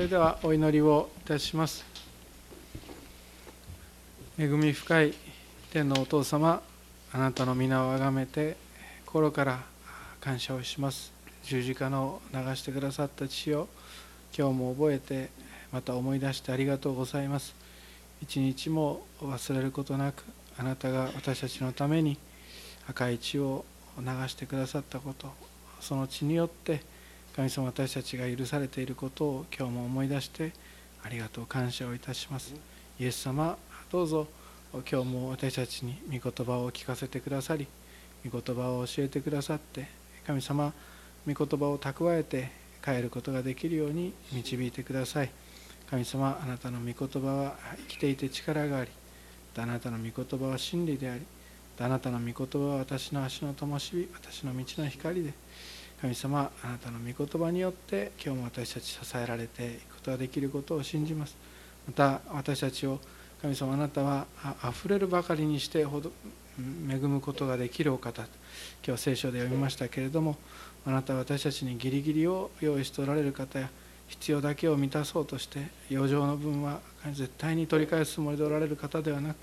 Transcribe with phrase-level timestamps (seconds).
[0.00, 1.84] それではお祈りをいたします。
[4.38, 5.12] 恵み深い
[5.70, 6.62] 天のお父様
[7.12, 8.56] あなたの皆をあがめて
[9.04, 9.60] 心から
[10.18, 11.12] 感謝をします。
[11.44, 13.68] 十字架の流してくださった血を
[14.34, 15.28] 今日も覚えて
[15.70, 17.54] また思い出してありがとうございます。
[18.22, 20.24] 一日も忘れることなく
[20.58, 22.16] あなたが私たちのために
[22.88, 23.66] 赤い血を
[23.98, 25.30] 流してくださったこと
[25.78, 26.80] その血によって
[27.36, 30.52] 神様私たちが許されていることを今日も思い出して
[31.02, 32.54] ありがとう感謝をいたします。
[32.98, 33.56] イエス様
[33.90, 34.26] どうぞ
[34.72, 37.66] 今日も私たちに御言葉を聞かせてくださり
[38.28, 39.88] 御言葉を教えてくださって
[40.26, 40.72] 神様
[41.26, 42.50] 御言葉を蓄えて
[42.84, 45.30] 帰ることができるように導いてください。
[45.90, 48.90] 神様あなたの御言葉は生きていて力があり
[49.56, 51.22] あなたの御言葉は真理であり
[51.80, 55.32] あなたの御言葉は私の足の灯火私の道の光で
[56.00, 61.36] 神様あなたの御言葉によって今日も私たち支えられていくことができることを信じます。
[61.86, 62.98] また私たちを
[63.42, 66.10] 神様あなたはあふれるばかりにしてほど
[66.58, 68.26] 恵むことができるお方。
[68.86, 70.36] 今日聖書で読みましたけれども
[70.86, 73.68] あなたは私たちにギリギリを用意しておられる方や
[74.08, 76.80] 必要だけを満たそうとして余剰の分は
[77.12, 79.36] 絶対に取り返すつもりでおられる方ではなく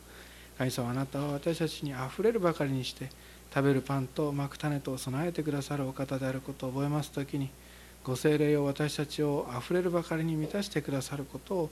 [0.58, 3.10] 神様あなたは私たちにあふれるばかりにして
[3.54, 7.50] 食べるパンとまく種と備えてくださるお方であることを覚えます時に
[8.08, 11.70] ご精霊を私たちをあふれるばかりに満たしてくださることを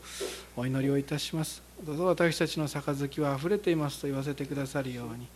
[0.58, 1.64] お祈りをいたします。
[1.82, 5.28] どうぞ私たちの杯はあふれていますと言わせてくださるように。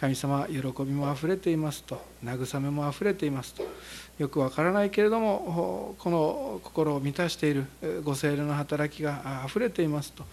[0.00, 3.64] 神様喜びもあふれていますと慰めもあふれていますと。
[4.18, 7.66] よくわからないけれどもこの心を満たしている
[8.02, 10.24] ご精霊の働きがあふれていますと。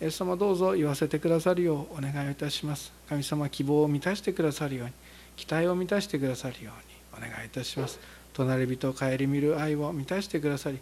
[0.00, 2.92] イエス様どうぞ言わせてくださるようお願いをいたします。
[3.08, 4.92] 神様希望を満たしてくださるように
[5.36, 6.70] 期待を満たしてくださるよ
[7.18, 7.98] うにお願いいたします。
[8.32, 10.78] 隣人を顧みる愛を満たしてくださり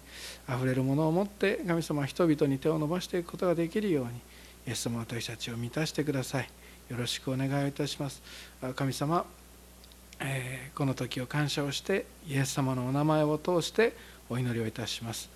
[0.48, 4.10] あふれるものを持って神様人々に手を伸ばしていくことができるように
[4.66, 6.48] イエス様私たちを満たしてください。
[6.90, 8.20] よろしくお願いいたします。
[8.74, 9.24] 神様、
[10.20, 13.96] えー、この時を感謝をしてイエス様のお名前を通して
[14.28, 15.28] お祈りをいたします。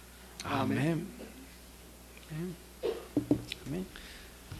[0.44, 1.06] アーメン。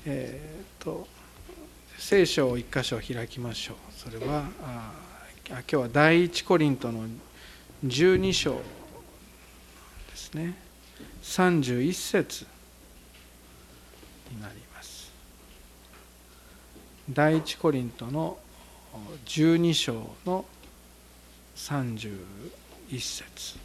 [0.05, 1.07] えー、と
[1.99, 3.77] 聖書を一箇所開きましょう。
[3.93, 4.93] それはあ
[5.51, 7.05] 今日は第一コリントの
[7.85, 8.61] 12章で
[10.17, 10.55] すね。
[11.23, 12.47] 31節
[14.31, 15.13] になります。
[17.11, 18.39] 第一コリントの
[19.27, 20.45] 12章の
[21.57, 22.19] 31
[22.99, 23.59] 節。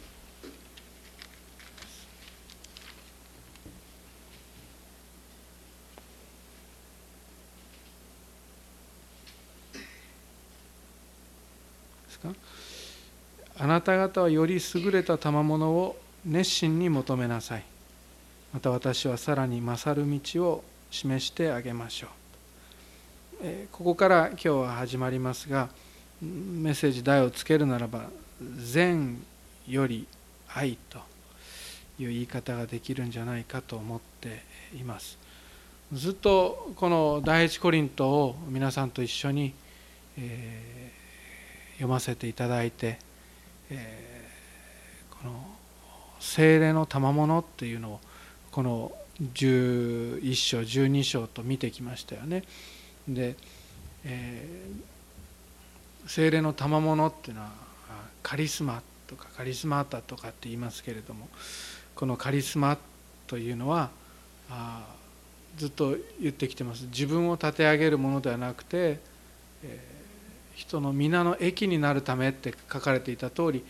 [13.56, 15.96] あなた方はより優れた賜物を
[16.26, 17.64] 熱心に求めなさい。
[18.52, 22.23] また私はさらに勝る道を示してあげましょう。
[23.72, 25.68] ここから今日は始まりますが
[26.22, 28.10] メッセージ題をつけるならば
[28.56, 29.22] 善
[29.66, 30.06] より
[30.54, 30.98] 愛と
[31.98, 34.42] いう言い方ができるんじゃないかと思って
[34.74, 35.18] います
[35.92, 39.52] ずっとこの第一コリントを皆さんと一緒に、
[40.18, 42.98] えー、読ませていただいて
[43.70, 45.44] えー、この
[46.20, 48.00] 精霊の賜物っていうのを
[48.50, 52.44] この11章12章と見てきましたよね。
[53.08, 53.36] で、
[54.04, 57.50] えー、精霊の賜物っていうのは
[58.22, 61.28] カリスマとかカリスマータとかって言いますけれども
[61.94, 62.78] このカリスマ
[63.26, 63.90] というのは
[64.50, 64.86] あ
[65.56, 66.86] ずっと言ってきてます。
[66.86, 68.98] 自分を立て上げるものではなくて、
[69.62, 69.94] えー
[70.54, 73.64] 人の皆の益になるためって書かれていた通り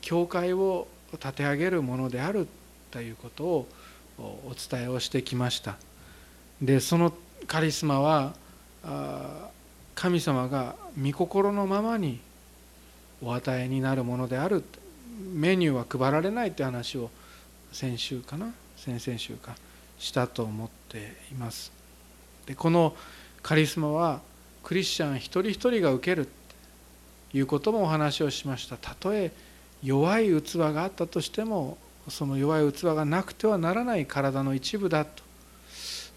[0.00, 2.46] 教会を立て上げるものである
[2.90, 3.68] ということを
[4.18, 5.76] お伝えをしてきました。
[6.60, 7.12] でその
[7.46, 8.34] カリスマは
[9.94, 12.20] 神様が御心のままに
[13.22, 14.62] お与えになるものである。
[15.34, 17.10] メニューは配られないって話を
[17.72, 18.52] 先週かな。
[18.76, 19.56] 先々週か
[19.98, 21.72] したと思っています。
[22.46, 22.94] でこの
[23.42, 24.20] カリスマは
[24.62, 28.76] クリスチャン一人一人が受けるということもお話をしました。
[28.76, 29.32] たとえ
[29.82, 31.76] 弱い器があったとしても
[32.08, 35.22] その弱い器がなくてはならない体の一部だと。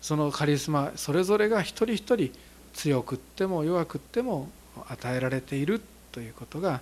[0.01, 2.31] そのカリスマそれぞれが一人一人
[2.73, 4.49] 強くっても弱くっても
[4.89, 5.81] 与えられている
[6.11, 6.81] ということが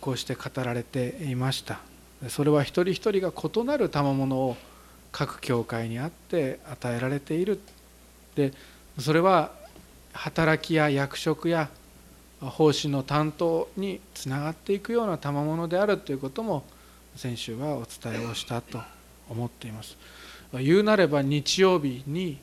[0.00, 1.80] こうして語られていました。
[2.28, 4.56] それは一人一人が異なる賜物を
[5.12, 7.60] 各教会にあって与えられている。
[8.34, 8.52] で
[8.98, 9.52] それは
[10.12, 11.68] 働きや役職や
[12.40, 16.64] 奉仕の担当につながっていくような賜物であるということも
[17.16, 18.80] 先週はお伝えをしたと
[19.28, 19.96] 思っています。
[20.52, 22.38] 言うなれば日曜日に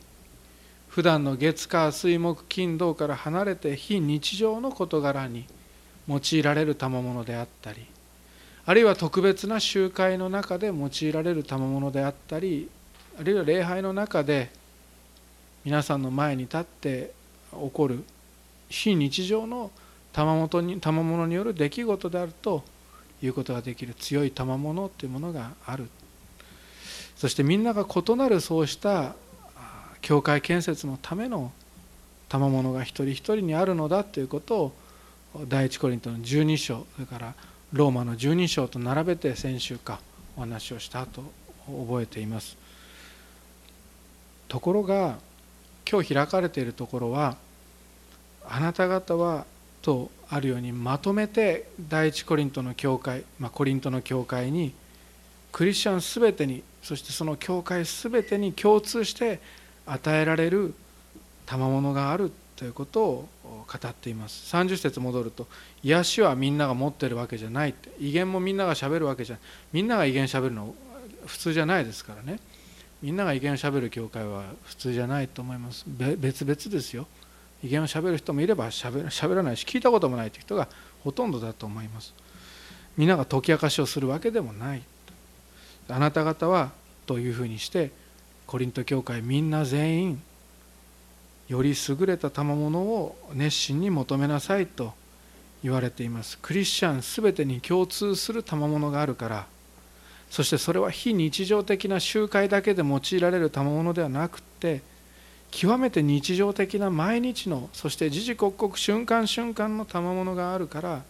[0.98, 5.44] 普段の月火水木金土から離れて非日常の事柄に
[6.08, 7.86] 用いられる賜物であったり
[8.66, 12.68] あるいは特別な集会の中で用いられる賜物であったり
[13.16, 14.50] あるいは礼拝の中で
[15.64, 17.12] 皆さんの前に立って
[17.52, 18.02] 起こる
[18.68, 19.70] 非日常の
[20.12, 22.64] 賜物に賜物による出来事であると
[23.22, 25.88] いうことができる強い賜物というものがある。
[27.14, 29.14] そしてみんなが異なるそうした
[30.00, 31.52] 教会建設のための
[32.28, 34.72] 賜物が一人一人にあるのだということを
[35.48, 37.34] 第一コリントの12章それから
[37.72, 40.00] ローマの12章と並べて先週か
[40.36, 41.22] お話をしたと
[41.66, 42.56] 覚えています。
[44.48, 45.18] ところが
[45.90, 47.36] 今日開かれているところは
[48.46, 49.44] あなた方は
[49.82, 54.72] とあるようにまとめて第一コリントの教会、まあ、コリントの教会に
[55.52, 59.40] クリスチャン全てにそしてその教会全てに共通して
[59.92, 60.74] 与えられる
[61.46, 64.54] 賜物があるということを語っています。
[64.54, 65.46] 30節戻ると
[65.82, 67.90] 癒しはみんなが持ってるわけじゃないって。
[68.00, 69.42] 威厳もみんながしゃべるわけじゃない。
[69.72, 70.74] みんなが威厳しゃべるの
[71.26, 72.40] 普通じゃないですからね。
[73.00, 75.84] みんなが威厳をしゃべる教会は普通じゃないと思います。
[75.86, 77.06] 別々ですよ。
[77.62, 79.02] 威厳をしゃべる人もいればしゃべ
[79.34, 80.68] らないし聞いたこともないという人が
[81.04, 82.12] ほとんどだと思います。
[82.96, 84.82] みんなが解き明かしをするわけでもない
[85.88, 86.72] あなた方は
[87.06, 87.92] というふうにして
[88.48, 90.22] コリント教会みんな全員
[91.48, 94.94] より優れた賜物を熱心に求めなさいと
[95.62, 96.38] 言われています。
[96.40, 99.46] クリスチャン全てに共通する賜物があるから。
[100.30, 104.80] そしてそれは非日常的な集会だけで用いられる賜物ではなくって
[105.50, 111.02] 極めて日常的な毎日のそして時々刻々瞬間瞬間の賜物があるから。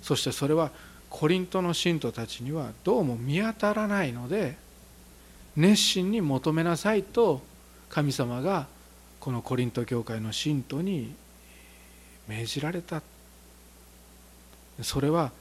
[0.00, 0.70] そしてそれは
[1.10, 4.67] コリントの信徒たちにはどうも見当たらないので
[5.58, 7.42] 熱心に求めなさいと
[7.90, 8.68] 神様が
[9.18, 11.12] このコリント教会の信徒に
[12.28, 13.02] 命じられた。
[14.82, 15.32] それは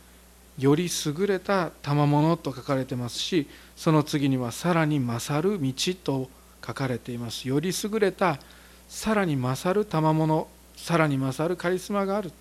[0.58, 5.72] より優れた賜物と書かれてますしその次にはさらに勝る道
[6.04, 6.28] と
[6.66, 7.48] 書かれています。
[7.48, 8.40] より優れた
[8.90, 12.32] さらに勝る賜物さらに勝るカリスマがある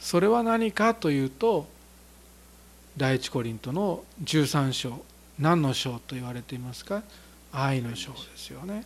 [0.00, 1.68] それは何かというと
[2.96, 5.00] 第一コリントの13章
[5.38, 7.02] 何の章と言われていますか？
[7.52, 8.84] 愛の章ですよね。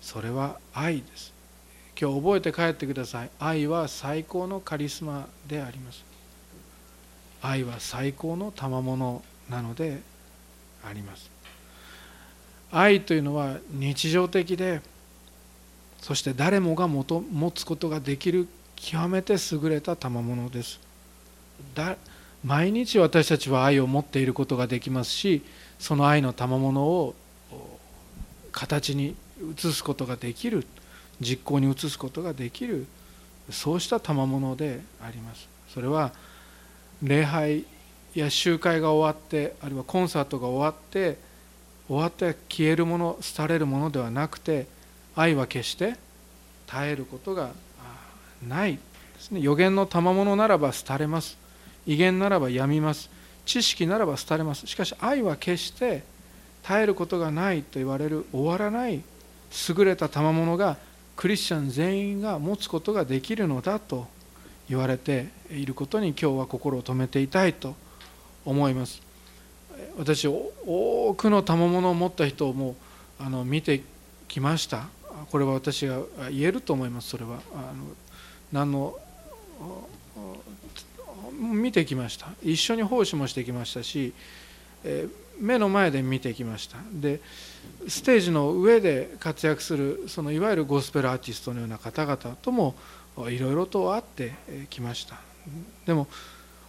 [0.00, 1.32] それは愛です。
[2.00, 3.30] 今日覚えて帰ってください。
[3.38, 6.04] 愛は最高のカリスマであります。
[7.42, 10.00] 愛は最高の賜物なので
[10.84, 11.30] あります。
[12.70, 14.80] 愛というのは日常的で
[16.00, 17.04] そして誰もが持
[17.54, 20.78] つことができる極めて優れた賜物です。
[21.74, 21.96] だ
[22.44, 25.42] 毎日私たちは愛を持っていることができますし
[25.78, 27.14] その愛の賜物を
[28.52, 29.16] 形に
[29.56, 30.66] 移すことができる
[31.20, 32.86] 実行に移すことができる
[33.50, 35.48] そうした賜物であります。
[35.72, 36.12] それは
[37.02, 37.64] 礼拝
[38.14, 41.18] や集会が終わってあるいはコンサートが終わって
[41.86, 44.66] 終わって消えるもの廃れるものではなくて
[45.14, 45.96] 愛は決して
[46.66, 47.50] 耐えることが
[48.46, 48.80] ないで
[49.20, 49.40] すね。
[49.40, 51.38] 予言の賜物ならば廃れます。
[51.88, 53.10] 威厳ならば病みます。
[53.46, 54.66] 知識ならば廃れます。
[54.66, 56.04] しかし愛は決して
[56.62, 59.00] 耐えることがないと言われる終わらない
[59.68, 60.76] 優れた賜物が
[61.16, 64.06] クリスチャン全員が持つことができるのだと
[64.68, 67.74] 言われていることに今日は心を止めていたいと
[68.44, 69.00] 思います。
[69.96, 72.76] 私多くの賜物を持った人をも
[73.18, 73.82] うあの見て
[74.28, 74.88] きました。
[75.30, 77.08] これは私が言えると思います。
[77.08, 77.84] それはあの
[78.52, 78.94] 何の
[81.32, 82.28] 見てきました。
[82.42, 84.12] 一緒に奉仕もしてきましたし、
[84.84, 85.08] え
[85.40, 86.78] 目の前で見てきました。
[86.92, 87.20] で
[87.86, 92.74] ステージの上で活躍するそのいわゆるゴスペルアーティストのような方々とも
[93.28, 94.32] いろいろと会って
[94.70, 95.16] きました。
[95.86, 96.06] でも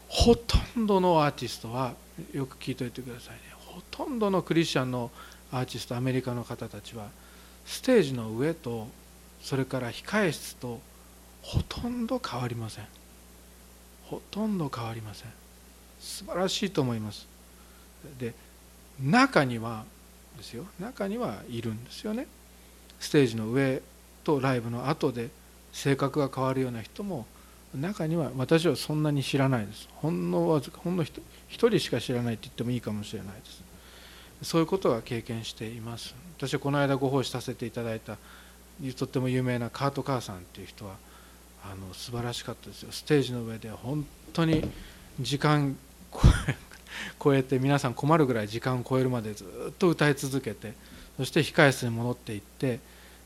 [0.07, 1.93] ほとんどのアーティストは
[2.33, 3.41] よく聞いといてくださいね。
[3.57, 5.11] ほとんどのクリスチャンの
[5.51, 7.07] アーティストアメリカの方たちは
[7.65, 8.87] ステージの上と
[9.41, 10.79] それから控え室と
[11.41, 12.85] ほとんど変わりません。
[14.09, 15.31] ほとんど変わりません。
[15.99, 17.27] 素晴らしいと思います。
[18.17, 18.33] で
[19.01, 19.85] 中には
[20.37, 20.65] ですよ。
[20.79, 22.27] 中にはいるんですよね。
[22.99, 23.81] ステージの上
[24.23, 25.29] とライブの後で
[25.71, 27.25] 性格が変わるような人も
[27.75, 29.87] 中には私はそんなに知らないです。
[29.95, 33.63] ほんのわずかほんの一人しか知らないって言ってもいいかもしれないです。
[34.41, 36.15] そういうことは経験しています。
[36.37, 38.17] 私はこの間ご奉仕させていただいた
[38.97, 40.95] とっても有名なカート・カーさんっていう人は
[41.63, 42.91] あの素晴らしかったですよ。
[42.91, 44.69] ステージの上で本当に
[45.19, 45.77] 時間
[47.21, 50.73] 超え て皆さん困るぐらい時間を超えるまでずっと歌い続けて
[51.17, 52.79] そして控え室に戻っていって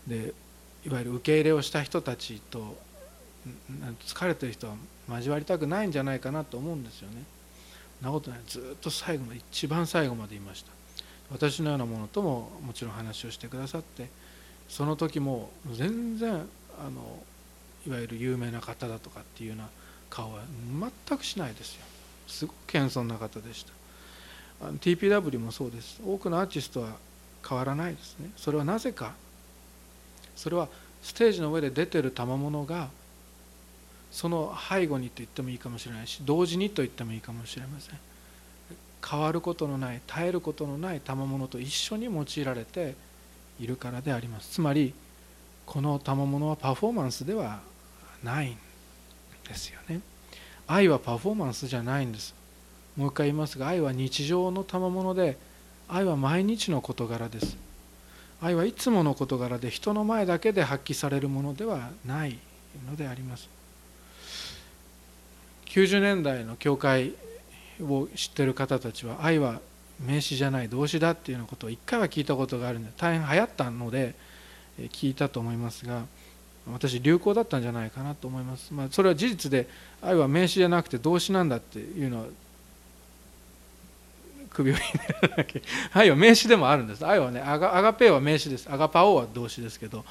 [0.07, 0.33] で
[0.85, 2.75] いわゆる受け入れをした人たちと
[4.05, 4.75] 疲れてる人は
[5.09, 7.23] 交わりたくないんじゃないかなと思うんですよね。
[8.01, 8.39] なことない。
[8.47, 10.71] ずっと最後まで一番最後までいました。
[11.31, 14.09] 私のようなものとももちろん話をしてくださって
[14.67, 16.47] その時も全然
[16.79, 17.23] あの
[17.87, 19.67] いわゆる有名な方だとかっていうような
[20.09, 20.41] 顔は
[21.07, 21.81] 全くしないですよ。
[22.27, 23.73] すごく謙遜な方でした。
[24.67, 25.99] あの TPW もそうです。
[26.05, 26.89] 多くのアーティストは
[27.47, 28.29] 変わらないですね。
[28.37, 29.13] それはなぜか。
[30.35, 30.67] それは
[31.01, 32.89] ステージの上で出てる賜物が
[34.11, 37.99] その背後にと言ってもいいかもしれないし同時にと言ってもいいかもしれません。
[39.05, 42.95] 変わることのない絶えることのない賜物と一緒に用いられて
[43.59, 44.49] いるからであります。
[44.49, 44.93] つまり
[45.65, 47.59] この賜物はパフォーマンスでは
[48.23, 48.57] ないん
[49.47, 50.01] ですよね。
[50.67, 52.33] 愛はパフォーマンスじゃないんです。
[52.95, 55.37] もう一回言いますが愛は日常の賜物で
[55.87, 57.57] 愛は毎日の事柄です。
[58.41, 62.37] 愛はいつもの事柄で人の前だけで発揮されるものではない
[62.89, 63.49] のであります。
[65.65, 67.13] 90年代の教会
[67.81, 69.59] を知ってる方たちは愛は
[69.99, 74.15] 名詞じゃない動詞だっていうようなことを一回は聞いたことがあるんで大変流行ったので
[74.77, 76.03] 聞いたと思いますが
[76.71, 79.67] 私流行だったんじゃないかなと思います、まあ、それは事実で
[80.01, 82.25] 愛は名詞じゃなくて動詞なんだっていうのは
[84.53, 85.61] 首をひねるだけ。
[85.93, 87.05] 愛は名詞でもあるんです。
[87.05, 88.67] 愛はねアガアガペーは名詞です。
[88.71, 90.05] アガパオは動詞ですけど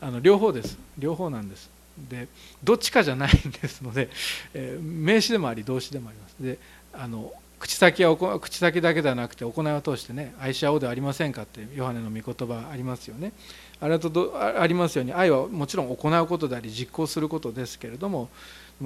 [0.00, 0.78] あの両方です。
[0.98, 1.70] 両方なんです。
[2.10, 2.28] で
[2.62, 4.10] どっちかじゃないんですので、
[4.52, 6.34] えー、名詞でもあり動詞でもあります。
[6.38, 6.58] で
[6.92, 13.32] あの口先は口先だけではなくて行いを通してね愛し合おうではありませんかってヨハネの御言葉ありますよね。
[13.80, 18.30] あれとありますように愛はもちろん行うことであり実行することですけれども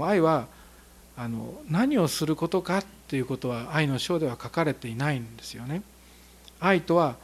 [0.00, 0.48] 愛は
[1.16, 5.82] あの何をすることかっていうことは愛の章では書かれていないんですよね。
[6.60, 7.16] 愛とは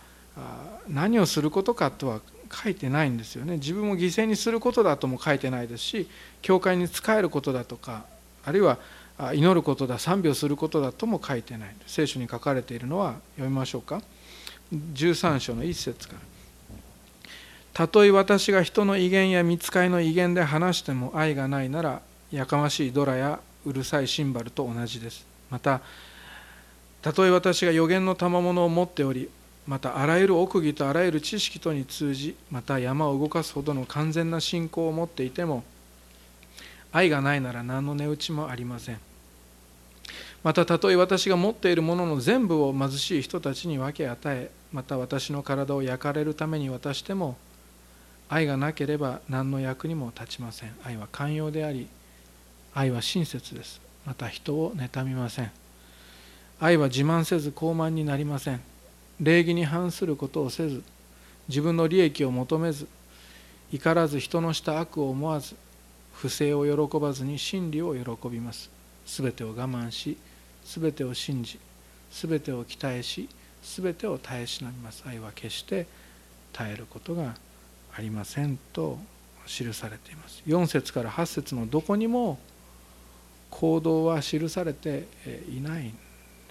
[0.89, 2.21] 何をすることかとは
[2.53, 3.55] 書いてないんですよね。
[3.55, 6.09] 自分を犠牲にすることだとも書いてないですし
[6.43, 8.05] 教会に仕えることだとか
[8.45, 8.79] あるいは
[9.33, 11.75] 祈ることだ賛美をすることだとも書いてない。
[11.87, 14.03] 聖書に書かれているのは読みましょうか。
[14.73, 16.36] 13章の一節から。
[17.77, 22.01] たとえ私が人の威厳や見つかいの威厳で話しても愛がないなら
[22.33, 25.27] やかましいドラやうるさいシンバルと同じです。
[25.51, 25.83] また
[27.03, 29.29] たとえ私が予言の賜物を持っており
[29.67, 35.63] またあらゆる奥義とあらゆる知識とに通じまた山を動かすほどの完全な信仰を持っていても
[36.93, 38.99] 愛がないなら何の値打ちもありません。
[40.43, 47.37] またたとえ私が持っているものの全部を貧しい人たちに分け与えまた私の体を焼かれるために渡しても
[48.29, 50.75] 愛がなければ何の役にも立ちません。
[50.85, 51.89] 愛は寛容であり
[52.75, 53.81] 愛は親切です。
[54.05, 55.51] また人を妬みません。
[56.61, 58.61] 愛は自慢せず傲慢になりません。
[59.21, 60.83] 礼儀に反することをせず
[61.49, 62.87] 自分の利益を求めず
[63.73, 65.55] 怒らず人のした悪を思わず
[66.13, 68.71] 不正を喜ばずに真理を喜びます。
[69.07, 70.17] すべてを我慢し
[70.65, 71.59] すべてを信じ
[72.11, 73.29] すべてを期待し
[73.63, 75.05] すべてを耐え忍びます。
[75.07, 75.87] 愛は決して
[76.53, 77.35] 耐えることが
[77.97, 78.99] ありませんと
[79.47, 80.43] 記されています。
[80.47, 82.39] 4節から8節のどこにも
[83.51, 85.07] 行動は記されて
[85.51, 85.97] いないんで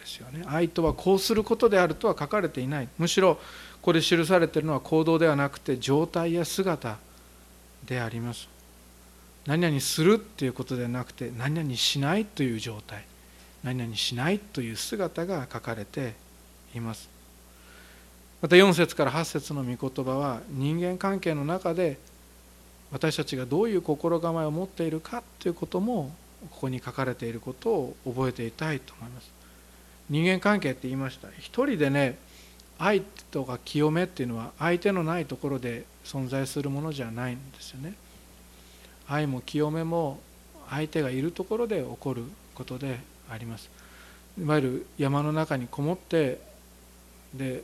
[0.06, 0.44] すよね。
[0.48, 2.90] 愛とはこうすることであるとは書かれていない。
[2.98, 3.38] むしろ
[3.82, 6.98] これ記されているのは行動ではなくて状態や姿
[7.86, 8.48] であります。
[9.46, 13.06] 何々するっていうことではなくて何々しないという状態。
[13.64, 16.16] 何々しないという姿が書かれて
[16.74, 17.15] います。
[18.42, 21.98] また4節から8節の御言葉は人間関係の中で
[22.92, 26.12] 私たちがどういう心構えを持っているかということも
[26.52, 29.32] ここに書かれていることを覚えていたいと思います。
[30.10, 32.18] 人間関係って言いました一人でね
[32.78, 33.02] 愛
[33.32, 37.94] とか清めっていうのは相手のないところで存在するものじゃないんですよね。
[39.08, 40.20] 愛も清めも
[40.70, 42.24] 相手がいるところで起こる
[42.54, 43.00] ことで
[43.30, 43.70] あります。
[44.40, 46.40] いわゆる山の中にこもって
[47.34, 47.64] で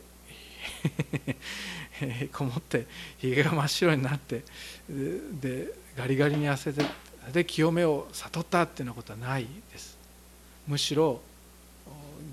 [2.32, 2.86] こもって
[3.18, 4.42] ひげが真っ白になって
[4.88, 6.84] でガリガリに痩せて
[7.32, 9.96] で清めを悟ったっていうようなことはないです。
[10.66, 11.20] むしろ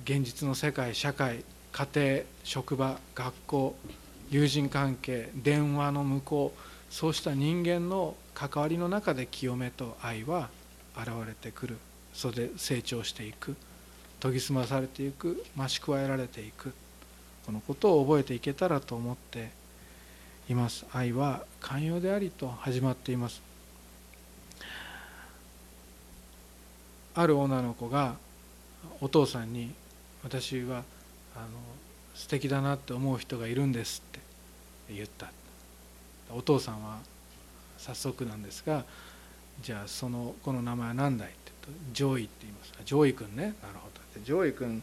[0.04, 3.76] 現実の世界社会家庭職場学校
[4.30, 10.50] 友人関係電話の向こうそうした人間の関わりの中で清めと愛は
[10.96, 11.78] 現れてくる。
[12.14, 13.56] それで成長していく。
[14.20, 15.44] 研ぎ澄まされていく。
[15.56, 16.74] 増し加えられていく。
[17.46, 19.50] このことを覚えていけたらと思って
[20.50, 20.86] います。
[20.94, 23.42] 愛は寛容でありと始まっています。
[27.16, 28.16] ある女の子が
[29.02, 29.74] お父さんに
[30.24, 30.84] 私は
[31.36, 31.48] あの
[32.16, 34.20] 素敵だなって思う人がいるんですって
[34.94, 35.32] 言った。
[36.32, 37.00] お父さんは
[37.78, 38.86] 早速なんですが
[39.62, 42.74] じゃあそのこの名前は何だいって言うとジョイって言います。
[42.86, 43.44] ジョイ君ね。
[43.44, 44.22] なるほど。
[44.24, 44.82] ジョイ君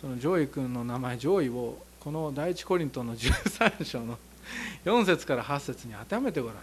[0.00, 4.18] そのジョイ君の名前ジョイをこの第一コリントの13章の
[4.84, 6.56] 4節から8節に当てはめてごらん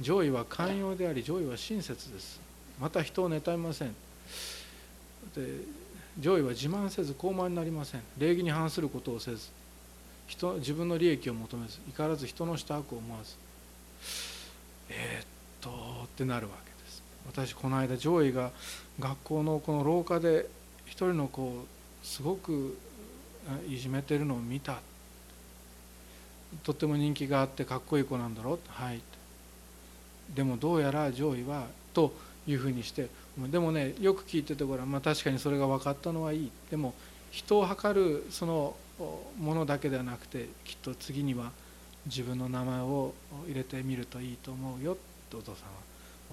[0.00, 2.40] ジョイは寛容でありジョイは親切です。
[2.80, 3.94] また人を妬みません。
[5.34, 5.60] で
[6.18, 8.02] ジョイは自慢せず高慢になりません。
[8.18, 9.48] 礼儀に反することをせず
[10.26, 13.36] 人自分の利益を求めず怒らず人のした悪を思わず
[14.88, 15.26] えー、っ
[15.60, 15.70] と
[16.06, 17.02] ってなるわけです。
[17.26, 18.50] 私この間ジョイが
[18.98, 20.48] 学校のこの廊下で
[20.86, 21.66] 一人の子を
[22.04, 22.76] すごく
[23.68, 24.78] いじめてるのを見た。
[26.62, 28.58] とっても人気があってかっこいい子なんだろう。
[28.68, 29.00] はい。
[30.32, 32.14] でもどうやら上位はと
[32.46, 33.08] いうふうにして。
[33.50, 36.50] でもねよく聞いててごらん、まあ、確かにそれが分かったのはいい。
[36.70, 36.94] でも
[37.32, 38.76] 人を測るその
[39.40, 41.50] ものだけではなくてきっと次には
[42.06, 43.14] 自分の名前を
[43.48, 44.96] 入れてみるといいと思うよ
[45.30, 45.54] とお父さん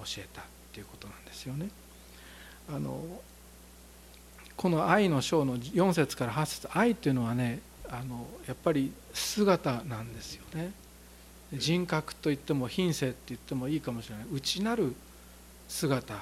[0.00, 1.70] は教えたっていうことなんですよね。
[2.68, 3.02] あの
[4.56, 10.72] この愛の章の4節から8節愛っていうのはねあのやっぱり姿なんですよね。
[11.52, 14.26] 人格といっても品性って言ってもいいかもしれない。
[14.32, 14.94] 内なる
[15.68, 16.14] 姿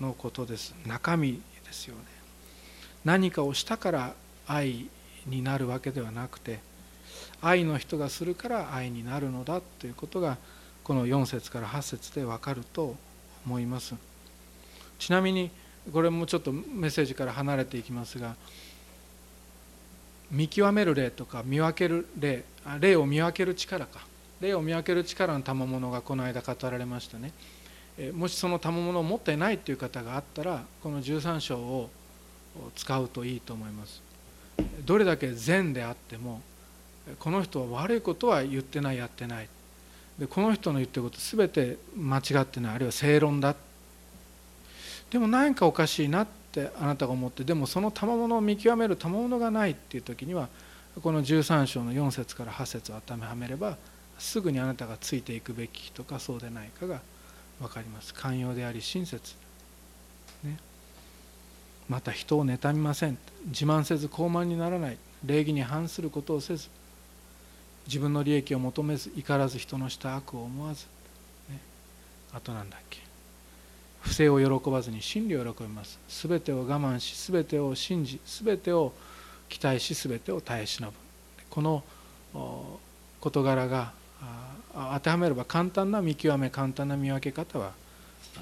[0.00, 0.74] のことです。
[0.86, 2.02] 中身ですよね。
[3.04, 4.14] 何かをしたから
[4.46, 4.88] 愛
[5.26, 6.60] になるわけではなくて
[7.40, 10.38] 愛の人がするから愛になるのだということが
[10.84, 12.96] この4節から8節で分かると
[13.46, 13.94] 思います。
[14.98, 15.50] ちなみに
[15.92, 18.34] これもちょっとメッセージから離れていきますが
[20.30, 22.44] 見極める例とか見分ける例
[22.80, 24.00] 例を見分ける力か。
[24.40, 27.32] 霊を見分ける力の賜物がこの間語られましたね。
[28.12, 31.88] もしその賜物を持っていないという方があったらこの13章を
[32.74, 34.02] 使うといいと思います。
[34.84, 36.42] どれだけ善であっても
[37.18, 39.48] この人は悪いことは言ってないやってない。
[40.18, 42.74] でこの人の言ってること全て間違ってない。
[42.74, 43.54] あるいは正論だ
[45.10, 50.48] でも何かおかしいなってあなたが思ってでもその賜物を見極める賜物がないっていう時には
[51.02, 53.76] この13章の4節から8節を当てはめれば
[54.18, 57.00] すぐにあなたがついていくべきとかそうでないかが
[57.60, 58.14] 分かります。
[58.14, 59.34] 寛容であり親切、
[60.42, 60.58] ね、
[61.88, 63.18] また人を妬みません。
[63.46, 64.98] 自慢せず高慢にならない。
[65.24, 66.68] 礼儀に反することをせず。
[67.86, 70.86] 自分の利益を求めず怒らず人のした悪を思わず、
[71.48, 71.60] ね、
[72.32, 73.05] あとなんだっけ。
[74.06, 75.98] 不正を喜ばずに真理を喜びます。
[76.08, 78.92] 全てを我慢し全てを信じ全てを
[79.48, 80.96] 期待し全てを耐え忍ぶ。
[81.50, 81.82] この
[83.20, 83.92] 事柄が
[84.72, 87.72] 当てはめれば簡単な見極め簡単な見分け方は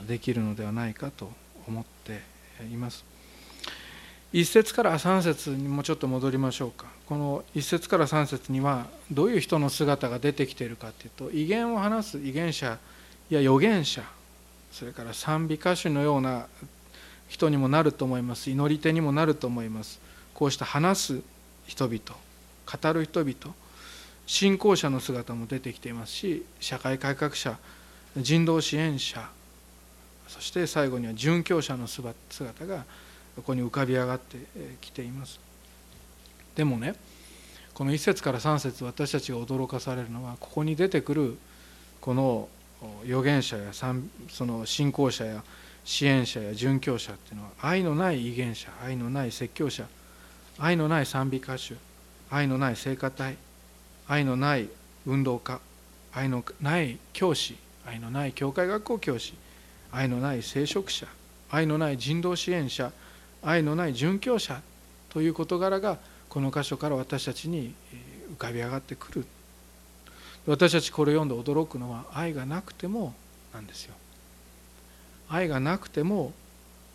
[0.07, 1.31] できるのではないかと
[1.67, 2.21] 思って
[2.71, 3.05] います。
[4.35, 6.87] 1節から3節にもちょっと戻りましょうか。
[7.07, 12.79] この1節から3節にはどういう人の姿が出てきているかというと威厳を話す預言者
[13.31, 14.03] や預言者
[14.75, 16.49] それから賛美歌手のような
[17.29, 18.51] 人にもなると思います。
[18.51, 20.01] 祈り手にもなると思います。
[20.35, 21.21] こうした話す
[21.67, 22.01] 人々
[22.67, 23.55] 語る人々
[24.27, 27.57] 信仰者の姿も出てきていますし社会改革者
[28.17, 29.29] 人道支援者
[30.27, 32.85] そして最後には殉教者の姿が
[33.37, 34.39] ここに浮かび上がって
[34.81, 35.39] きています。
[36.57, 36.95] でもね
[37.75, 41.39] この1節から3節私たちが驚かされるのはここに出てくる
[42.01, 42.49] この
[43.05, 45.43] 預言者やその信仰者や
[45.85, 49.87] 支援者や殉教者っていうのは愛のない威厳者愛のない説教者
[50.59, 51.75] 愛のない賛美歌手
[52.31, 53.37] 愛のない聖歌隊
[54.09, 54.69] 愛のない
[55.07, 55.61] 運動家
[56.13, 59.35] 愛のない教師愛のない教会学校教師
[59.93, 61.07] 愛のない聖職者
[61.51, 62.93] 愛のない人道支援者
[63.43, 64.61] 愛のない殉教者
[65.11, 67.75] という事柄がこの箇所から私たちに
[68.33, 69.27] 浮かび上がってくる。
[70.47, 73.15] 私たちこれを読んで驚くのは愛がなくても
[73.53, 73.95] なんですよ
[75.29, 76.33] 愛がなくても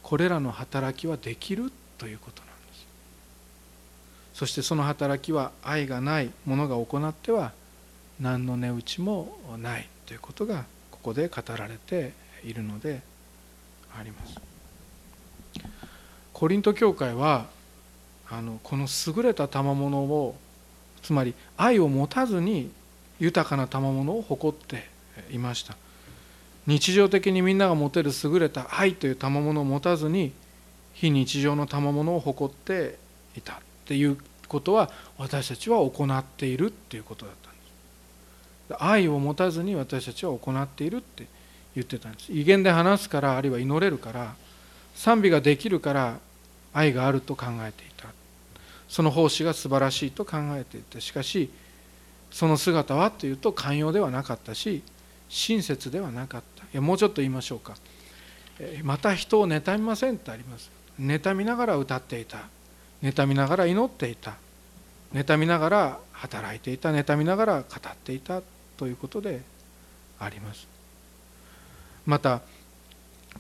[0.04, 2.88] これらの働きはできるということなんです
[4.34, 7.52] そしてその働きは愛がない者が行っては
[8.20, 13.02] 何の値打ちもないということがここで語られているので
[13.98, 14.36] あります。
[16.34, 17.48] コリント教会は
[18.30, 20.36] あのこの優れた賜物を
[21.02, 22.72] つまり愛を持たずに
[23.20, 24.88] 豊かな賜物を誇って
[25.32, 25.76] いました。
[26.68, 30.32] 日常的にみんなが持てる優れた愛という賜物を持たずに
[30.94, 32.98] 非日常の賜物を誇って
[33.36, 33.56] いたっ
[33.86, 37.60] ていうことは私たちは行っているっていうことだったんで
[38.78, 38.84] す。
[38.84, 41.26] 愛を持たずに私たちは行っているって
[41.76, 42.32] 言ってたんです。
[42.32, 44.36] 威厳で話すからあるいは祈れるから
[44.96, 46.20] 賛美ができるから
[46.74, 48.08] 愛があると考えていた。
[48.88, 51.50] その奉仕が素晴らしいと考えていてしかし
[52.32, 54.84] その姿はというと寛容ではなかったし
[55.30, 56.64] 親切ではなかった。
[56.64, 57.76] いやもうちょっと言いましょうか。
[58.84, 60.70] また人を妬みませんってあります。
[61.00, 62.48] 妬みながら歌っていた。
[63.02, 64.36] 妬みながら祈っていた。
[65.14, 66.92] 妬みながら働いていた。
[66.92, 68.42] 妬みながら語っていた。
[68.76, 69.42] ということで
[70.20, 70.66] あります。
[72.06, 72.42] また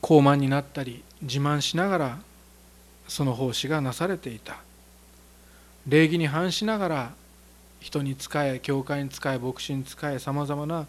[0.02, 2.20] 高慢になったり自慢しながら
[3.08, 4.58] その奉仕がなされていた。
[5.88, 7.14] 礼儀に反しながら
[7.80, 10.86] 人に仕え教会に仕え牧師に仕えさまざまな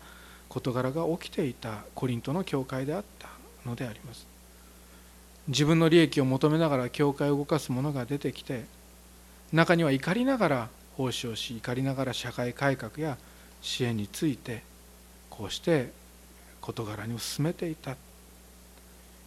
[0.48, 3.28] 事柄が起きていたコリントの教会であった
[3.64, 4.26] のであります。
[5.48, 8.66] 自分の利益を求めながら教会を動かす者が出てきて
[9.52, 13.16] 中には怒りながら奉仕をし怒りながら社会改革や
[13.62, 14.62] 支援について
[15.28, 15.90] こうして
[16.60, 17.96] 事柄に進めていた。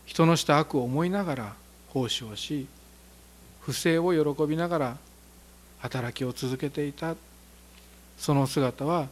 [0.06, 1.54] 人のした悪を思いながら
[1.90, 2.68] 奉仕をし
[3.62, 4.98] 不正を喜びながら
[5.80, 7.16] 働きを続けていた。
[8.24, 9.10] その姿は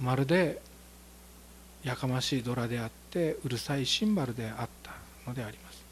[0.00, 0.60] まるで
[1.84, 4.90] やかましいドラであってうるさいシンバルであった
[5.24, 5.84] のであります。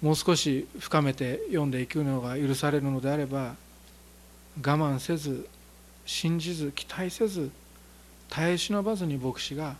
[0.00, 3.56] もう少し深めて読んでいくのが許されるのであれば
[4.56, 5.46] 我慢せず
[6.06, 7.50] 信じず期待せず
[8.30, 9.76] 耐え忍ばずに牧師が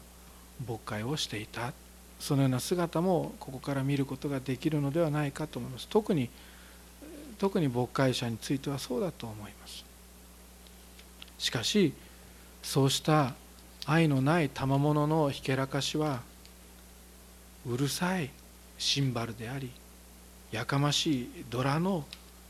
[0.68, 1.72] 牧会をしていた。
[2.20, 5.88] そのような姿もここから見ることができるのではないかと思います。
[5.88, 6.28] 特に
[7.38, 9.83] 特に牧会者についてはそうだと思います。
[11.38, 11.92] しかし
[12.62, 13.34] そうした
[13.86, 16.22] 愛のない賜物のひけらかしは
[17.66, 18.30] うるさい
[18.78, 19.70] シンバルであり
[20.50, 22.04] やかましいドラの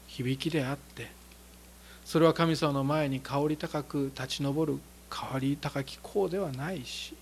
[0.06, 1.10] 響きであって
[2.04, 7.16] それは神様の前に香り高く立ち上る香り高き香ではないし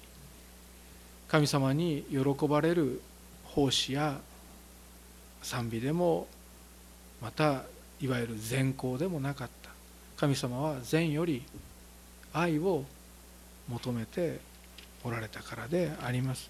[1.29, 3.01] 神様に喜ばれる
[3.45, 4.21] 奉仕や
[5.43, 6.27] 賛美でも
[7.21, 7.63] また
[8.01, 9.62] いわゆる善行でもなかった。
[10.23, 11.43] 神様は善より
[12.33, 12.85] 愛を
[13.69, 14.39] 求めて
[15.03, 16.49] おられたからであります。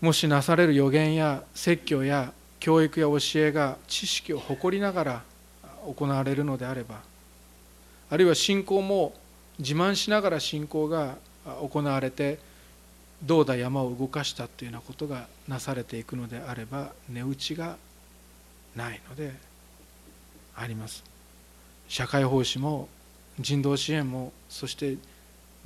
[0.00, 5.22] もしなされる予言や説教や教育や教えが知識を誇りながら
[5.86, 7.02] 行われるのであれば
[8.10, 9.14] あるいは信仰も
[9.60, 11.18] 自慢しながら信仰が
[11.62, 12.40] 行われて
[13.22, 17.76] どうだ山を動かしたというようなことがなされていくのであれば値打ちが
[18.74, 19.34] ないので
[20.56, 21.13] あります。
[21.88, 22.88] 社会奉仕も
[23.38, 24.96] 人道支援もそして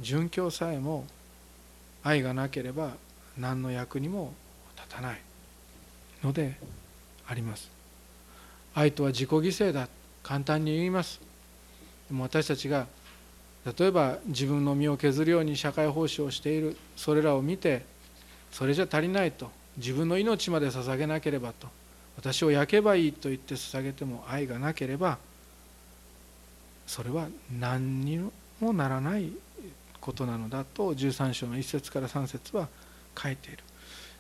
[0.01, 1.05] 殉教さえも
[2.03, 2.93] 愛がなければ
[3.37, 4.33] 何の役にも
[4.77, 5.21] 立たない
[6.23, 6.57] ので
[7.27, 7.71] あります。
[8.75, 9.89] 愛とは自己犠牲だ。
[10.23, 11.21] 簡単に言います。
[12.09, 12.87] でも私たちが
[13.79, 17.85] 例えば自分の身を削るように社会奉仕をしているそれらを見て
[18.51, 21.69] それじゃ足りないと自分の命まで捧げなければと
[22.17, 25.19] 私を焼けばいいと言って捧げても愛がなければ
[26.88, 27.29] それは
[27.61, 28.18] 何に
[28.61, 29.31] もならない
[30.01, 32.68] ことなのだと13章の1節から3節は
[33.16, 33.59] 書いている。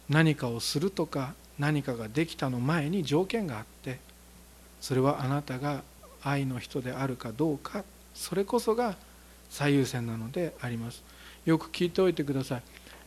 [0.08, 3.98] 何かをするとか何かができたの前に条件があって
[4.80, 5.82] それはあなたが
[6.22, 8.96] 愛の人であるかどうかそれこそが
[9.50, 11.02] 最優先なのであります。
[11.46, 12.58] よく聞いておいてくださ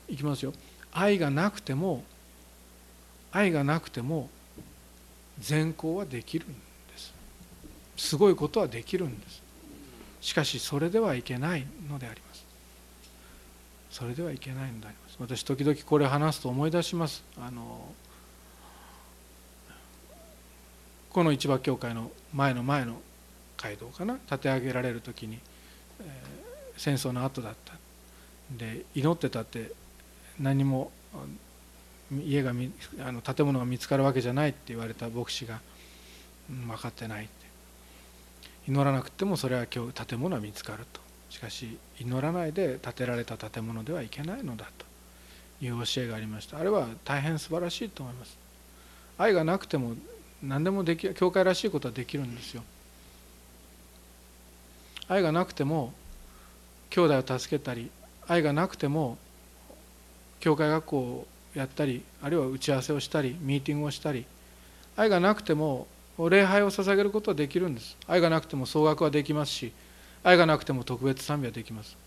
[0.09, 0.15] い。
[0.15, 0.53] いきますよ。
[0.91, 2.03] 愛がなくても
[3.31, 4.29] 愛がなくても
[5.39, 6.53] 善行はできるんで
[6.97, 7.13] す。
[7.95, 9.40] すごいことはできるんです。
[10.21, 12.45] しかしそれではいけないのであります。
[13.89, 15.17] それではいけないのであります。
[15.19, 17.23] 私時々これ話すと思い出します。
[17.37, 17.93] あの
[21.09, 23.01] この市場教会の前の前の
[23.57, 24.13] 街道かな。
[24.13, 25.39] 立て上げられる時に、
[25.99, 27.73] えー、戦争の後だった。
[28.51, 29.71] で祈ってたって
[30.39, 30.91] 何も
[32.25, 32.51] 家が
[32.99, 35.61] あの建物が見つかるわけじゃないって言われた牧師が、
[36.49, 37.29] 分かってない。
[38.67, 41.01] 祈らなくてもそれは今日建物は見つかると。
[41.29, 44.91] しかし祈らないで建てられた建物ではいけないのだと。
[45.61, 46.57] いう教えがありました。
[46.57, 48.37] あれは大変素晴らしいと思います。
[49.17, 49.93] 愛がなくても
[50.41, 52.63] 何でもでき教会らしいことはできるんですよ。
[55.07, 55.93] 愛がなくても
[56.89, 57.91] 兄弟を助けたり
[58.27, 59.17] 愛がなくても
[60.39, 64.25] 教会学校をやったりあるいは打ち合わせをしたりミーティングをしたり
[64.95, 65.85] 愛がなくても
[66.17, 67.97] 礼拝を捧げることはできるんです。
[68.07, 69.71] 愛がなくても総額はできますし
[70.23, 71.97] 愛がなくても特別賛美はできます。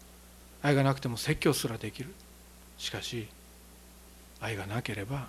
[0.62, 2.12] 愛がなくても説教すらできる。
[2.78, 3.28] しかし
[4.40, 5.28] 愛がなければ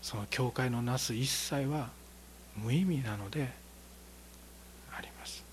[0.00, 1.90] その教会のなす一切は
[2.56, 3.48] 無意味なので
[4.96, 5.44] あります。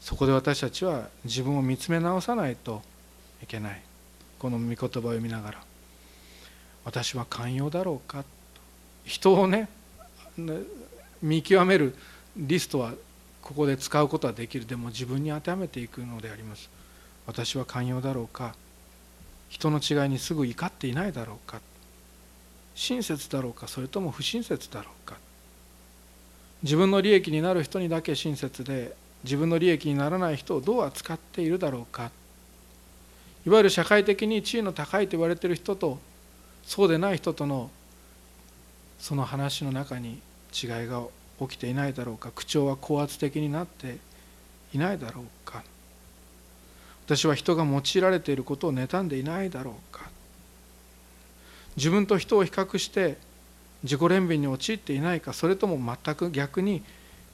[0.00, 2.82] そこで私たちは自分を見つめ直さないと
[3.42, 3.82] いけない。
[4.38, 5.58] この御言葉を読みながら
[6.86, 8.24] 私は寛容だろうか
[9.04, 9.68] 人をね
[11.22, 11.94] 見極める
[12.36, 12.92] リストは
[13.42, 14.66] ここで使うことはできる。
[14.66, 16.70] でも自分に当てはめていくのであります。
[17.26, 18.54] 私は寛容だろうか。
[19.48, 21.60] 人の違いにすぐ怒っていないだろうか。
[22.74, 23.66] 親切だろうか。
[23.66, 25.16] それとも不親切だろうか。
[26.62, 32.10] 自分の利益になる人にだけ親切で自分の利益にならない人をどう扱っているだろうか。
[33.46, 35.98] いわゆる社会的に地位の高いと言われている人と
[36.62, 37.70] そうでない人との
[38.98, 41.02] その話の中に違いが
[41.40, 42.30] 起きていないだろうか。
[42.32, 43.98] 口調は高圧的になって
[44.74, 45.62] いないだろうか。
[47.06, 50.10] 私は人が用いられていることを妬んでいないだろうか。
[51.76, 53.16] 自分と人を比較して
[53.82, 55.32] 自己憐憫に陥っていないか。
[55.32, 56.82] それとも全く逆に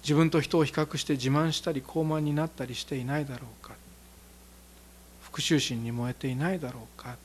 [0.02, 3.74] 自分と人を比較して自慢したり高慢になったりしていないだろうか。
[5.22, 7.16] 復讐心に燃えていないだろうか。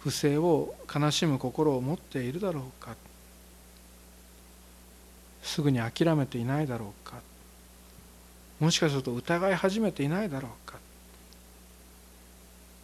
[0.00, 2.96] 不正を悲しむ心を持っているだろうか。
[5.50, 7.16] すぐに諦めていないだろうか。
[8.60, 10.78] もしかすると疑い始めていないだろうか。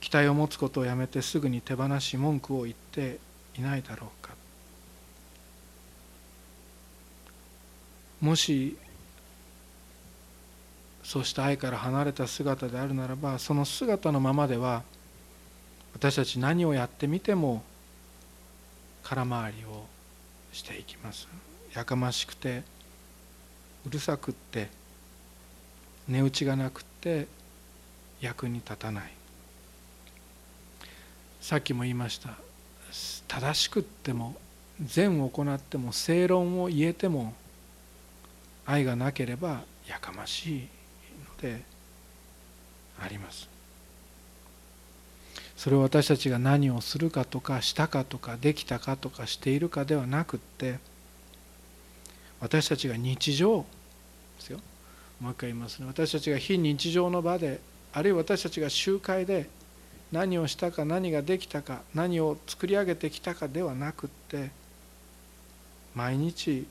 [0.00, 3.18] 期待を持つことをやめてすぐに手放し文句を言って
[3.56, 4.34] いないだろうか。
[8.20, 8.76] もし
[11.04, 14.82] そうした愛から離れた姿であるならばその姿のままでは
[15.94, 17.62] 私たち何をやってみても
[19.04, 19.86] 空回りを
[20.52, 21.28] していきます。
[21.76, 22.62] やかましくて
[23.86, 24.68] うるさくって
[26.08, 27.28] 値打ちがなくって
[28.18, 29.12] 役に立たない。
[31.38, 32.30] さっきも言いました。
[33.28, 34.36] 正しくっても
[34.82, 37.34] 善を行っても正論を言えても
[38.64, 40.66] 愛がなければやかましいの
[41.42, 41.62] で
[42.98, 43.50] あります。
[45.58, 50.78] それを私たちが何をするかとかしたかとかできたかとかしているかではなくって
[52.46, 53.66] 私たちが日常で
[54.38, 54.60] すよ。
[55.20, 55.86] もう一回言いますね。
[55.88, 57.60] 私たちが非日常の場で
[57.92, 59.48] あるいは私たちが集会で
[60.12, 64.50] 何をしたか何ができたか何を作り上げてきたかではなくって
[65.96, 66.68] 毎日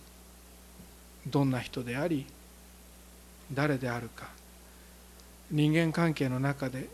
[1.28, 2.26] どんな人であり
[3.52, 4.30] 誰であるか
[5.52, 6.88] 人間関係の中で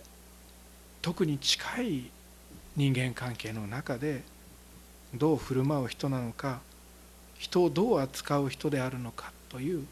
[1.03, 2.09] 特に近い
[2.75, 4.23] 人間関係の中で
[5.13, 6.61] どう振る舞う人なのか
[7.41, 9.83] 人をどう扱う人であるのかという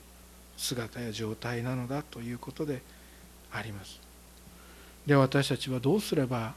[0.55, 2.83] 姿や状態なのだということで
[3.51, 3.99] あります。
[5.07, 6.53] で私たちはどうすれば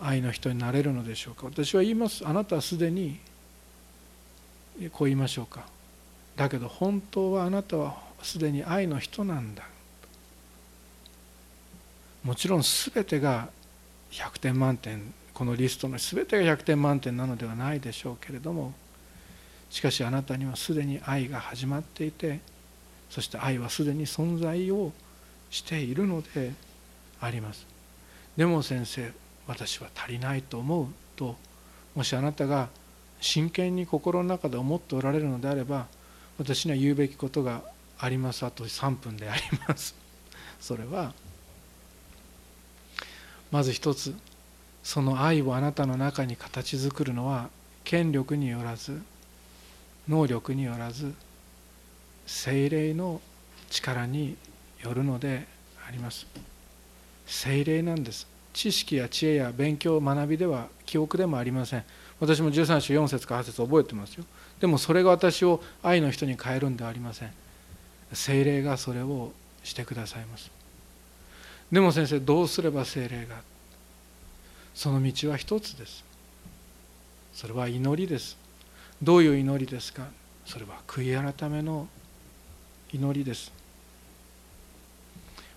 [0.00, 1.44] 愛の人になれるのでしょうか。
[1.44, 2.26] 私は言います。
[2.26, 3.20] あなたはすでに
[4.92, 5.66] こう言いましょうか。
[6.36, 9.64] だけど本当はあなたはすでに愛の人なんだ。
[12.24, 13.50] もちろん全てが
[14.10, 18.72] 100点満点このリストの全てが100点満点なのではないでしょうけれども
[19.70, 22.40] しかしあなたにはすでに愛が始まっていて
[23.08, 24.92] そして愛はすでに存在を
[25.50, 26.52] しているので
[27.20, 27.66] あります。
[28.36, 29.12] でも先生
[29.46, 31.36] 私は足りないと思うと
[31.94, 32.68] もしあなたが
[33.20, 35.86] 真剣に心の中で思っておられるのであれば
[36.38, 37.62] 私には言うべきことが
[37.98, 38.46] あります。
[38.46, 39.94] あと3分であります。
[40.60, 41.12] それは
[43.50, 44.14] まず一つ
[44.82, 47.50] その愛をあなたの中に形作るのは
[47.84, 49.02] 権力によらず
[50.08, 51.12] 能力によらず
[52.26, 53.20] 精霊の
[53.70, 54.36] 力に
[54.82, 55.46] よるので
[55.86, 56.26] あります。
[57.26, 58.26] 精霊なんです。
[58.52, 61.84] 知識や知恵や勉強学びでは記憶でもありません。
[62.18, 64.24] 私も13章4節か8節覚えてますよ。
[64.60, 67.32] でもそれが私を愛の人に変えるんではありません。
[68.12, 69.32] 精霊がそれを
[69.62, 70.50] してくださいます。
[71.70, 73.36] でも先生どうすれば精霊が？
[74.74, 76.04] その道は一つです。
[77.32, 78.36] それは祈りです。
[79.02, 80.06] どういう祈りですか？
[80.44, 81.88] それは悔い改めの
[82.92, 83.50] 祈りです。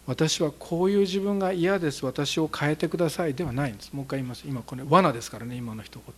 [0.06, 2.06] 私はこういう自分が嫌です。
[2.06, 3.34] 私を変えてください。
[3.34, 3.92] ではないんです。
[3.94, 4.44] もう一回言います。
[4.46, 6.16] 今これ罠ですからね今の一言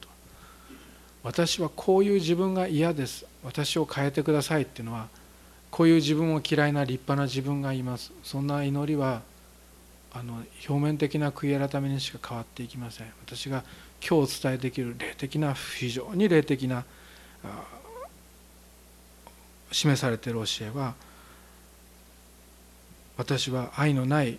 [1.24, 3.26] 私はこういう自分が嫌です。
[3.44, 4.64] 私を変えてください。
[4.64, 5.08] っていうのは
[5.72, 8.12] こういう自分を嫌いな立派な自分がいます。
[8.24, 9.22] そんな祈りは
[10.14, 13.08] あの表面的な悔い改めにしか変わっていきません。
[13.26, 13.64] 私が
[14.00, 16.86] 今日お伝えできる霊的な非常に霊的な
[19.72, 20.96] 示されている教えは
[23.18, 24.38] 私は愛のない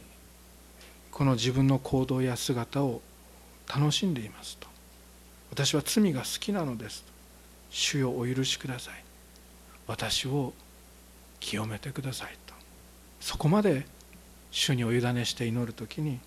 [1.11, 3.01] この自分の行動や姿を
[3.67, 4.69] 楽しんでいますと。
[5.51, 7.13] 私は罪が好きなのですと。
[7.71, 9.05] 主よお許しください。
[9.87, 10.53] 私を
[11.41, 12.55] 清めてくださいと。
[13.21, 13.87] そこまで
[14.51, 16.21] 主にお委ねして祈る時に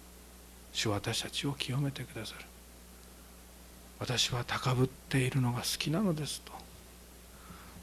[0.74, 2.46] 主は私たちを清めてくださる。
[4.00, 6.52] 私は高ぶっているのが好きなのですと。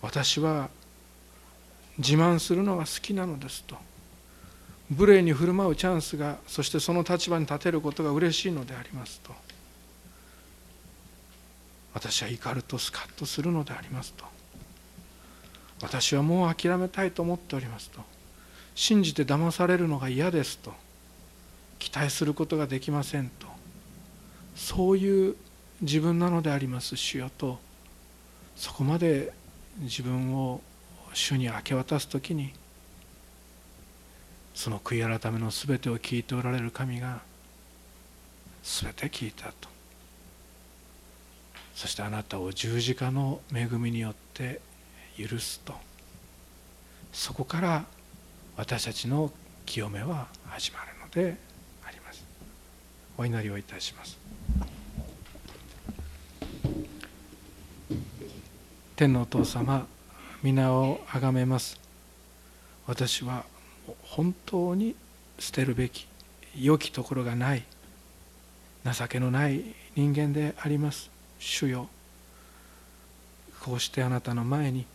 [0.07, 0.71] 私は
[1.99, 3.77] 自慢するのが好きなのですと。
[4.89, 9.33] 無礼に振る舞うチャンスがそしてその立場に立てることが嬉しいのでありますと。
[11.93, 14.25] 私は怒るとスカッとするのでありますと。
[15.83, 18.01] 私はもう諦めたいと思っておりますと。
[18.77, 20.73] 信じて騙されるのが嫌ですと。
[21.81, 23.49] 期待することができませんと。
[24.55, 25.35] そういう
[25.81, 27.59] 自分なのであります主よと
[28.55, 29.33] そこまで
[29.79, 30.61] 自分を
[31.13, 32.53] 主に明け渡す時に
[34.55, 37.21] その悔い改めの全てを聞いておられる神が
[38.63, 39.69] 全て聞いたと。
[41.75, 44.63] そしてあなたを十字架の恵みによって
[45.19, 45.75] 許すと。
[47.13, 47.85] そこから
[48.57, 49.31] 私たちの
[49.67, 51.37] 清めは始まるので
[51.87, 52.25] あります。
[53.19, 54.26] お祈りをいたします。
[58.97, 59.87] 天のお父様
[60.43, 61.79] 皆をあがめます。
[62.87, 63.45] 私は
[64.03, 64.97] 本当に
[65.39, 66.07] 捨てるべき
[66.59, 67.63] 良きところがない
[68.91, 69.63] 情けのない
[69.97, 71.11] 人間であります。
[71.39, 71.91] 主よ
[73.61, 74.87] こうしてあなたの前に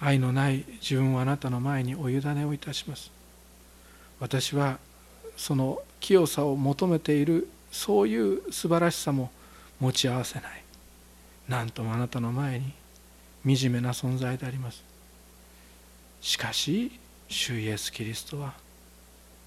[0.00, 3.12] 愛のない自分をあなたの前にお委ねをいたします。
[4.18, 4.80] 私は
[5.36, 9.30] その清さを求めているそういう素晴らしさも
[9.78, 10.64] 持ち合わせない。
[11.48, 12.79] 何ともあなたの前に
[13.44, 14.84] 惨めな存在であります。
[16.20, 16.92] しかし
[17.28, 18.54] 主イエス・キリストは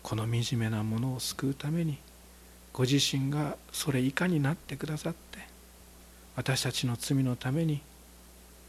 [0.01, 1.97] この惨めなものを救うために
[2.73, 5.39] ご自身がそれ以下になってくださって
[6.35, 7.81] 私たちの罪のために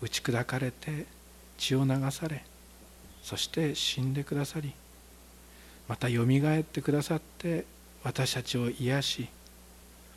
[0.02, 1.06] 打ち砕かれて
[1.56, 2.44] 血を流され
[3.22, 4.74] そして死んでくださり
[5.88, 7.64] またよみがえってくださって
[8.02, 9.28] 私たちを癒し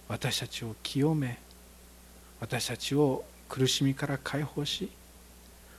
[0.10, 1.39] 私たちを清め
[2.41, 4.89] 私たちを苦しみから解放し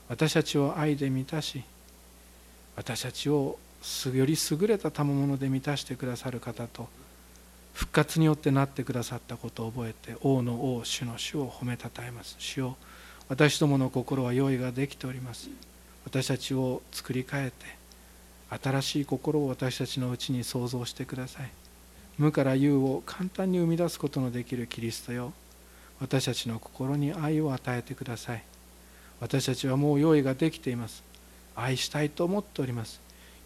[0.09, 1.63] 私たちを愛で満たし
[2.77, 3.59] 私たちを
[4.13, 6.89] より優れた賜物で満たしてくださる方と
[7.75, 12.35] 復活によってなってくださったことを覚えて王の王主の主を褒めたたえます。
[12.39, 12.77] 主よ
[13.29, 15.49] 私どもの心は用意ができております。
[16.05, 17.67] 私たちを作り変えて
[18.63, 21.51] 新しい心を私たちのうちに創造してください。
[22.17, 25.33] 無から有を簡単に生み出すことのできるキリストよ。
[26.01, 28.43] 私たちの心に愛を与えてください。
[29.21, 31.03] 私たちはもう用意ができています。
[31.57, 33.01] 愛したいと思っております。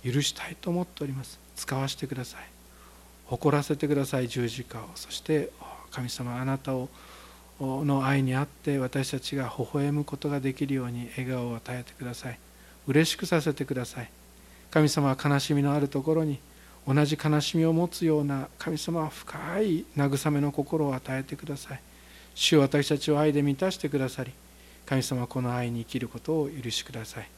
[0.04, 1.38] 許したいと思っております。
[1.56, 2.40] 使わせてください。
[3.26, 4.28] 誇らせてください。
[4.28, 4.82] 十字架を。
[4.94, 5.50] そして
[5.90, 6.88] 神様あなたを
[7.60, 12.38] の愛にあって私たちが微笑むことができるように笑顔を与えてください。
[12.86, 14.10] 嬉しくさせてください。
[14.70, 16.38] 神様は悲しみのあるところに
[16.86, 21.80] 同じ悲しみを持つような神様は深い慰めの心を与えてください。
[22.34, 24.32] 主は私たちを愛で満たしてくださり
[24.86, 27.28] 神様この愛に生きることを許しください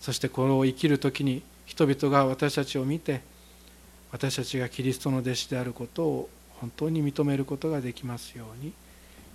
[0.00, 3.22] そしてこれを生きる時に人々が私たちを見て
[4.10, 6.28] 私たちがキリストの弟子であることを
[6.60, 8.72] 本当に認めることができますように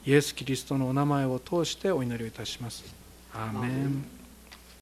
[0.06, 2.86] イエス・キリストのお名前を通してお祈りをいたします。
[3.34, 4.17] アーメン